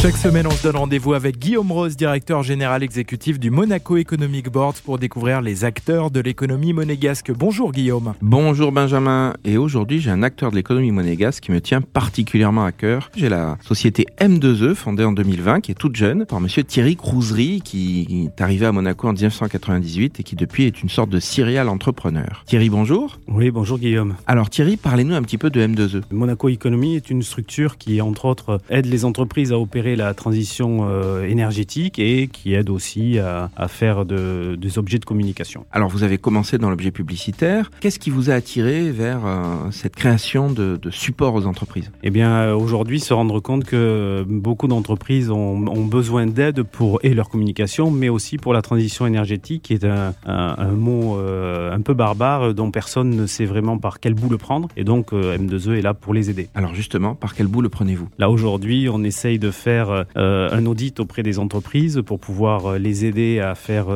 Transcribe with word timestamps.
Chaque 0.00 0.16
semaine, 0.16 0.46
on 0.46 0.52
se 0.52 0.62
donne 0.62 0.76
rendez-vous 0.76 1.14
avec 1.14 1.40
Guillaume 1.40 1.72
Rose, 1.72 1.96
directeur 1.96 2.44
général 2.44 2.84
exécutif 2.84 3.40
du 3.40 3.50
Monaco 3.50 3.96
Economic 3.96 4.48
Board, 4.48 4.76
pour 4.84 4.96
découvrir 4.96 5.42
les 5.42 5.64
acteurs 5.64 6.12
de 6.12 6.20
l'économie 6.20 6.72
monégasque. 6.72 7.32
Bonjour 7.32 7.72
Guillaume. 7.72 8.14
Bonjour 8.22 8.70
Benjamin. 8.70 9.34
Et 9.44 9.56
aujourd'hui, 9.56 9.98
j'ai 9.98 10.10
un 10.10 10.22
acteur 10.22 10.52
de 10.52 10.56
l'économie 10.56 10.92
monégasque 10.92 11.42
qui 11.42 11.50
me 11.50 11.60
tient 11.60 11.80
particulièrement 11.80 12.64
à 12.64 12.70
cœur. 12.70 13.10
J'ai 13.16 13.28
la 13.28 13.58
société 13.60 14.06
M2E, 14.20 14.76
fondée 14.76 15.02
en 15.02 15.10
2020, 15.10 15.62
qui 15.62 15.72
est 15.72 15.74
toute 15.74 15.96
jeune, 15.96 16.26
par 16.26 16.40
monsieur 16.40 16.62
Thierry 16.62 16.94
Crousery, 16.94 17.60
qui 17.64 18.30
est 18.36 18.40
arrivé 18.40 18.66
à 18.66 18.72
Monaco 18.72 19.08
en 19.08 19.14
1998 19.14 20.20
et 20.20 20.22
qui 20.22 20.36
depuis 20.36 20.66
est 20.66 20.80
une 20.80 20.90
sorte 20.90 21.10
de 21.10 21.18
serial 21.18 21.68
entrepreneur. 21.68 22.44
Thierry, 22.46 22.70
bonjour. 22.70 23.18
Oui, 23.26 23.50
bonjour 23.50 23.80
Guillaume. 23.80 24.14
Alors 24.28 24.48
Thierry, 24.48 24.76
parlez-nous 24.76 25.16
un 25.16 25.22
petit 25.22 25.38
peu 25.38 25.50
de 25.50 25.60
M2E. 25.60 26.02
Monaco 26.12 26.48
Economy 26.48 26.94
est 26.94 27.10
une 27.10 27.24
structure 27.24 27.78
qui, 27.78 28.00
entre 28.00 28.26
autres, 28.26 28.60
aide 28.70 28.86
les 28.86 29.04
entreprises 29.04 29.50
à 29.50 29.58
opérer 29.58 29.87
la 29.96 30.14
transition 30.14 30.88
euh, 30.88 31.24
énergétique 31.24 31.98
et 31.98 32.28
qui 32.28 32.54
aide 32.54 32.70
aussi 32.70 33.18
à, 33.18 33.50
à 33.56 33.68
faire 33.68 34.04
de, 34.04 34.56
des 34.56 34.78
objets 34.78 34.98
de 34.98 35.04
communication. 35.04 35.64
Alors 35.72 35.88
vous 35.88 36.02
avez 36.02 36.18
commencé 36.18 36.58
dans 36.58 36.70
l'objet 36.70 36.90
publicitaire. 36.90 37.70
Qu'est-ce 37.80 37.98
qui 37.98 38.10
vous 38.10 38.30
a 38.30 38.34
attiré 38.34 38.90
vers 38.90 39.26
euh, 39.26 39.70
cette 39.70 39.96
création 39.96 40.50
de, 40.50 40.76
de 40.76 40.90
support 40.90 41.34
aux 41.34 41.46
entreprises? 41.46 41.90
Eh 42.02 42.10
bien, 42.10 42.30
euh, 42.30 42.54
aujourd'hui, 42.54 43.00
se 43.00 43.14
rendre 43.14 43.40
compte 43.40 43.64
que 43.64 44.24
beaucoup 44.28 44.68
d'entreprises 44.68 45.30
ont, 45.30 45.66
ont 45.66 45.84
besoin 45.84 46.26
d'aide 46.26 46.62
pour 46.62 47.00
et 47.02 47.14
leur 47.14 47.28
communication, 47.28 47.90
mais 47.90 48.08
aussi 48.08 48.36
pour 48.36 48.52
la 48.52 48.62
transition 48.62 49.06
énergétique, 49.06 49.62
qui 49.62 49.74
est 49.74 49.84
un, 49.84 50.14
un, 50.26 50.54
un 50.58 50.72
mot 50.72 51.16
euh, 51.18 51.72
un 51.74 51.80
peu 51.80 51.94
barbare 51.94 52.54
dont 52.54 52.70
personne 52.70 53.10
ne 53.10 53.26
sait 53.26 53.44
vraiment 53.44 53.78
par 53.78 54.00
quel 54.00 54.14
bout 54.14 54.28
le 54.28 54.38
prendre. 54.38 54.68
Et 54.76 54.84
donc, 54.84 55.12
euh, 55.12 55.36
M2E 55.38 55.78
est 55.78 55.82
là 55.82 55.94
pour 55.94 56.14
les 56.14 56.30
aider. 56.30 56.48
Alors 56.54 56.74
justement, 56.74 57.14
par 57.14 57.34
quel 57.34 57.46
bout 57.46 57.62
le 57.62 57.68
prenez-vous? 57.68 58.08
Là, 58.18 58.30
aujourd'hui, 58.30 58.88
on 58.92 59.02
essaye 59.04 59.38
de 59.38 59.50
faire 59.50 59.77
euh, 60.16 60.48
un 60.50 60.66
audit 60.66 60.98
auprès 61.00 61.22
des 61.22 61.38
entreprises 61.38 62.02
pour 62.04 62.18
pouvoir 62.18 62.66
euh, 62.66 62.78
les 62.78 63.04
aider 63.04 63.40
à 63.40 63.54
faire 63.54 63.86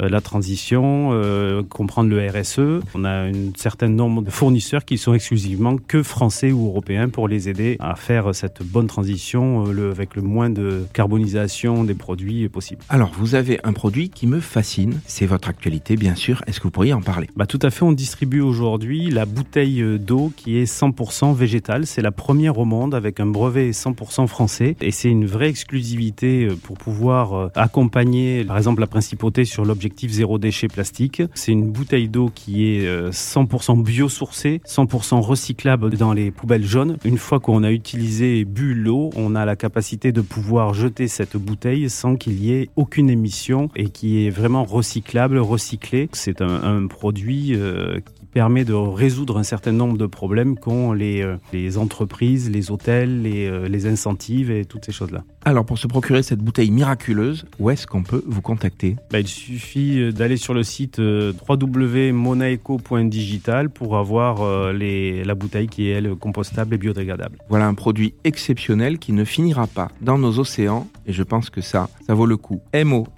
euh, 0.00 0.08
la 0.08 0.20
transition, 0.20 1.10
euh, 1.12 1.62
comprendre 1.62 2.10
le 2.10 2.26
RSE. 2.28 2.84
On 2.94 3.04
a 3.04 3.28
un 3.28 3.32
certain 3.56 3.88
nombre 3.88 4.22
de 4.22 4.30
fournisseurs 4.30 4.84
qui 4.84 4.98
sont 4.98 5.14
exclusivement 5.14 5.78
que 5.78 6.02
français 6.02 6.52
ou 6.52 6.66
européens 6.66 7.08
pour 7.08 7.28
les 7.28 7.48
aider 7.48 7.76
à 7.80 7.94
faire 7.96 8.34
cette 8.34 8.62
bonne 8.62 8.88
transition 8.88 9.66
euh, 9.66 9.72
le, 9.72 9.90
avec 9.90 10.14
le 10.14 10.22
moins 10.22 10.50
de 10.50 10.84
carbonisation 10.92 11.84
des 11.84 11.94
produits 11.94 12.48
possible. 12.48 12.82
Alors 12.90 13.10
vous 13.16 13.34
avez 13.34 13.58
un 13.64 13.72
produit 13.72 14.10
qui 14.10 14.26
me 14.26 14.40
fascine, 14.40 15.00
c'est 15.06 15.26
votre 15.26 15.48
actualité 15.48 15.96
bien 15.96 16.14
sûr. 16.14 16.42
Est-ce 16.46 16.58
que 16.58 16.64
vous 16.64 16.70
pourriez 16.70 16.92
en 16.92 17.02
parler? 17.02 17.28
Bah, 17.36 17.46
tout 17.46 17.60
à 17.62 17.70
fait, 17.70 17.82
on 17.82 17.92
distribue 17.92 18.40
aujourd'hui 18.40 19.10
la 19.10 19.24
bouteille 19.24 19.82
d'eau 19.98 20.30
qui 20.36 20.58
est 20.58 20.70
100% 20.70 21.34
végétale. 21.34 21.86
C'est 21.86 22.02
la 22.02 22.12
première 22.12 22.58
au 22.58 22.66
monde 22.66 22.94
avec 22.94 23.18
un 23.18 23.26
brevet 23.26 23.70
100% 23.70 24.26
français 24.26 24.76
et 24.82 24.90
c'est 24.90 25.08
une 25.16 25.26
vraie 25.26 25.48
exclusivité 25.48 26.46
euh, 26.46 26.56
pour 26.56 26.76
pouvoir 26.78 27.34
euh, 27.34 27.48
accompagner 27.54 28.44
par 28.44 28.56
exemple 28.56 28.80
la 28.80 28.86
principauté 28.86 29.44
sur 29.44 29.64
l'objectif 29.64 30.10
zéro 30.10 30.38
déchet 30.38 30.68
plastique. 30.68 31.22
C'est 31.34 31.52
une 31.52 31.70
bouteille 31.70 32.08
d'eau 32.08 32.30
qui 32.34 32.68
est 32.68 32.86
euh, 32.86 33.10
100% 33.10 33.82
biosourcée, 33.82 34.60
100% 34.66 35.20
recyclable 35.20 35.96
dans 35.96 36.12
les 36.12 36.30
poubelles 36.30 36.66
jaunes. 36.66 36.98
Une 37.04 37.18
fois 37.18 37.40
qu'on 37.40 37.62
a 37.62 37.72
utilisé 37.72 38.40
et 38.40 38.44
bu 38.44 38.74
l'eau, 38.74 39.10
on 39.16 39.34
a 39.34 39.44
la 39.44 39.56
capacité 39.56 40.12
de 40.12 40.20
pouvoir 40.20 40.74
jeter 40.74 41.08
cette 41.08 41.36
bouteille 41.36 41.88
sans 41.90 42.16
qu'il 42.16 42.42
y 42.42 42.52
ait 42.52 42.68
aucune 42.76 43.10
émission 43.10 43.68
et 43.76 43.88
qui 43.88 44.26
est 44.26 44.30
vraiment 44.30 44.64
recyclable, 44.64 45.38
recyclé. 45.38 46.08
C'est 46.12 46.42
un, 46.42 46.86
produit 46.86 47.54
euh, 47.54 48.00
qui 48.00 48.25
permet 48.36 48.66
de 48.66 48.74
résoudre 48.74 49.38
un 49.38 49.44
certain 49.44 49.72
nombre 49.72 49.96
de 49.96 50.04
problèmes 50.04 50.58
qu'ont 50.58 50.92
les, 50.92 51.22
euh, 51.22 51.38
les 51.54 51.78
entreprises, 51.78 52.50
les 52.50 52.70
hôtels, 52.70 53.22
les, 53.22 53.46
euh, 53.46 53.66
les 53.66 53.86
incentives 53.86 54.50
et 54.50 54.66
toutes 54.66 54.84
ces 54.84 54.92
choses-là. 54.92 55.24
Alors 55.46 55.64
pour 55.64 55.78
se 55.78 55.86
procurer 55.86 56.22
cette 56.22 56.40
bouteille 56.40 56.70
miraculeuse, 56.70 57.46
où 57.58 57.70
est-ce 57.70 57.86
qu'on 57.86 58.02
peut 58.02 58.22
vous 58.26 58.42
contacter? 58.42 58.96
Bah, 59.10 59.20
il 59.20 59.26
suffit 59.26 60.00
euh, 60.00 60.12
d'aller 60.12 60.36
sur 60.36 60.52
le 60.52 60.64
site 60.64 60.98
www.monaeco.digital 60.98 63.70
pour 63.70 63.96
avoir 63.96 64.70
les, 64.70 65.24
la 65.24 65.34
bouteille 65.34 65.68
qui 65.68 65.88
est 65.88 65.92
elle 65.92 66.14
compostable 66.14 66.74
et 66.74 66.78
biodégradable. 66.78 67.38
Voilà 67.48 67.66
un 67.66 67.72
produit 67.72 68.12
exceptionnel 68.24 68.98
qui 68.98 69.12
ne 69.12 69.24
finira 69.24 69.66
pas 69.66 69.88
dans 70.02 70.18
nos 70.18 70.40
océans 70.40 70.86
et 71.06 71.14
je 71.14 71.22
pense 71.22 71.48
que 71.48 71.62
ça, 71.62 71.88
ça 72.06 72.12
vaut 72.12 72.26
le 72.26 72.36
coup. 72.36 72.60
M-O-N-A-E-C-O 72.74 73.15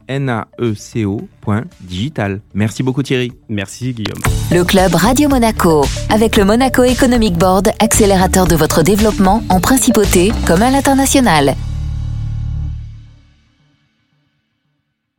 point 1.41 1.65
digital. 1.81 2.41
Merci 2.55 2.83
beaucoup 2.83 3.03
Thierry. 3.03 3.33
Merci 3.49 3.93
Guillaume. 3.93 4.21
Le 4.51 4.65
club 4.65 4.95
Radio 4.95 5.29
Monaco. 5.29 5.85
Avec 6.11 6.37
le 6.37 6.45
Monaco 6.45 6.83
Economic 6.85 7.37
Board, 7.37 7.71
accélérateur 7.79 8.47
de 8.47 8.57
votre 8.57 8.83
développement 8.83 9.43
en 9.49 9.61
principauté 9.61 10.33
comme 10.47 10.63
à 10.63 10.71
l'international. 10.71 11.55